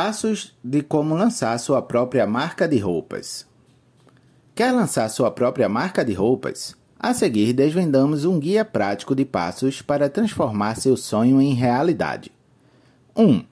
Passos 0.00 0.56
de 0.62 0.80
como 0.80 1.16
lançar 1.16 1.58
sua 1.58 1.82
própria 1.82 2.24
marca 2.24 2.68
de 2.68 2.78
roupas. 2.78 3.44
Quer 4.54 4.70
lançar 4.70 5.08
sua 5.08 5.28
própria 5.28 5.68
marca 5.68 6.04
de 6.04 6.12
roupas? 6.12 6.76
A 6.96 7.12
seguir, 7.12 7.52
desvendamos 7.52 8.24
um 8.24 8.38
guia 8.38 8.64
prático 8.64 9.12
de 9.12 9.24
passos 9.24 9.82
para 9.82 10.08
transformar 10.08 10.76
seu 10.76 10.96
sonho 10.96 11.42
em 11.42 11.52
realidade. 11.52 12.30
1. 13.16 13.42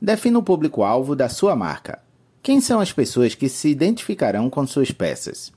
Defina 0.00 0.38
o 0.38 0.42
público-alvo 0.42 1.14
da 1.14 1.28
sua 1.28 1.54
marca. 1.54 1.98
Quem 2.42 2.62
são 2.62 2.80
as 2.80 2.94
pessoas 2.94 3.34
que 3.34 3.50
se 3.50 3.68
identificarão 3.68 4.48
com 4.48 4.66
suas 4.66 4.90
peças? 4.90 5.52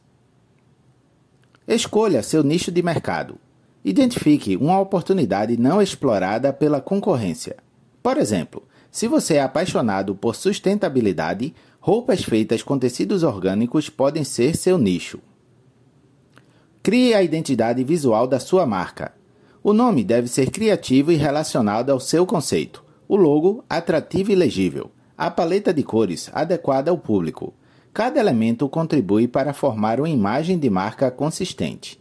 Escolha 1.65 2.21
seu 2.21 2.43
nicho 2.43 2.69
de 2.69 2.83
mercado. 2.83 3.37
Identifique 3.81 4.57
uma 4.57 4.77
oportunidade 4.77 5.55
não 5.55 5.81
explorada 5.81 6.51
pela 6.51 6.81
concorrência. 6.81 7.55
Por 8.03 8.17
exemplo, 8.17 8.61
se 8.93 9.07
você 9.07 9.37
é 9.37 9.41
apaixonado 9.41 10.13
por 10.13 10.35
sustentabilidade, 10.35 11.55
roupas 11.79 12.23
feitas 12.23 12.61
com 12.61 12.77
tecidos 12.77 13.23
orgânicos 13.23 13.89
podem 13.89 14.23
ser 14.23 14.55
seu 14.55 14.77
nicho. 14.77 15.17
Crie 16.83 17.15
a 17.15 17.23
identidade 17.23 17.83
visual 17.83 18.27
da 18.27 18.39
sua 18.39 18.67
marca. 18.67 19.11
O 19.63 19.73
nome 19.73 20.03
deve 20.03 20.27
ser 20.27 20.51
criativo 20.51 21.11
e 21.11 21.15
relacionado 21.15 21.89
ao 21.89 21.99
seu 21.99 22.23
conceito. 22.23 22.85
O 23.07 23.15
logo, 23.15 23.65
atrativo 23.67 24.31
e 24.31 24.35
legível. 24.35 24.91
A 25.17 25.31
paleta 25.31 25.73
de 25.73 25.81
cores, 25.81 26.29
adequada 26.31 26.91
ao 26.91 26.97
público. 26.99 27.51
Cada 27.91 28.19
elemento 28.19 28.69
contribui 28.69 29.27
para 29.27 29.53
formar 29.53 29.99
uma 29.99 30.09
imagem 30.09 30.59
de 30.59 30.69
marca 30.69 31.09
consistente. 31.09 31.99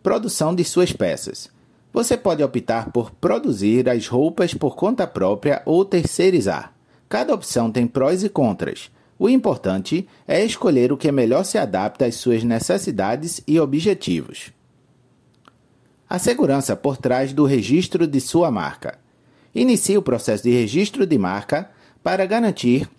Produção 0.00 0.54
de 0.54 0.62
suas 0.62 0.92
peças. 0.92 1.50
Você 1.94 2.16
pode 2.16 2.42
optar 2.42 2.90
por 2.90 3.12
produzir 3.12 3.88
as 3.88 4.08
roupas 4.08 4.52
por 4.52 4.74
conta 4.74 5.06
própria 5.06 5.62
ou 5.64 5.84
terceirizar. 5.84 6.74
Cada 7.08 7.32
opção 7.32 7.70
tem 7.70 7.86
prós 7.86 8.24
e 8.24 8.28
contras. 8.28 8.90
O 9.16 9.28
importante 9.28 10.08
é 10.26 10.44
escolher 10.44 10.90
o 10.90 10.96
que 10.96 11.12
melhor 11.12 11.44
se 11.44 11.56
adapta 11.56 12.04
às 12.04 12.16
suas 12.16 12.42
necessidades 12.42 13.40
e 13.46 13.60
objetivos. 13.60 14.52
A 16.10 16.18
segurança 16.18 16.74
por 16.74 16.96
trás 16.96 17.32
do 17.32 17.44
registro 17.44 18.08
de 18.08 18.20
sua 18.20 18.50
marca. 18.50 18.98
Inicie 19.54 19.96
o 19.96 20.02
processo 20.02 20.42
de 20.42 20.50
registro 20.50 21.06
de 21.06 21.16
marca 21.16 21.70
para 22.02 22.26
garantir 22.26 22.90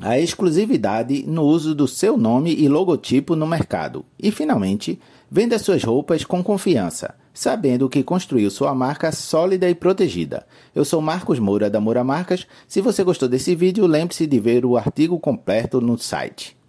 a 0.00 0.18
exclusividade 0.18 1.24
no 1.26 1.42
uso 1.42 1.74
do 1.74 1.86
seu 1.86 2.16
nome 2.16 2.54
e 2.54 2.68
logotipo 2.68 3.36
no 3.36 3.46
mercado. 3.46 4.04
E, 4.18 4.30
finalmente, 4.30 4.98
venda 5.30 5.58
suas 5.58 5.84
roupas 5.84 6.24
com 6.24 6.42
confiança 6.42 7.14
sabendo 7.32 7.88
que 7.88 8.02
construiu 8.02 8.50
sua 8.50 8.74
marca 8.74 9.10
sólida 9.12 9.68
e 9.68 9.74
protegida. 9.74 10.46
Eu 10.74 10.84
sou 10.84 11.00
Marcos 11.00 11.38
Moura 11.38 11.70
da 11.70 11.80
Moura 11.80 12.04
Marcas. 12.04 12.46
Se 12.66 12.80
você 12.80 13.02
gostou 13.02 13.28
desse 13.28 13.54
vídeo, 13.54 13.86
lembre-se 13.86 14.26
de 14.26 14.38
ver 14.38 14.66
o 14.66 14.76
artigo 14.76 15.18
completo 15.18 15.80
no 15.80 15.96
site. 15.96 16.59